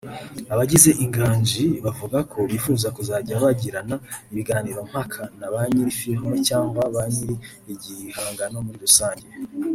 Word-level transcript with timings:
Abagize 0.53 0.89
inganji 1.03 1.65
bavuga 1.85 2.17
ko 2.31 2.39
bifuza 2.51 2.87
kuzajya 2.95 3.35
bagirana 3.43 3.95
ibiganiro 4.31 4.79
mpaka 4.89 5.21
naba 5.39 5.59
nyiri 5.71 5.93
films 5.99 6.41
cyangwa 6.49 6.81
banyiri 6.95 7.35
igihangano 7.73 8.57
muri 8.65 8.79
rusange 8.85 9.27